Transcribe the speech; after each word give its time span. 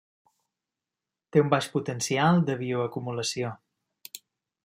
Té 1.35 1.43
un 1.43 1.51
baix 1.51 1.67
potencial 1.75 2.41
de 2.49 2.57
bioacumulació. 2.63 3.51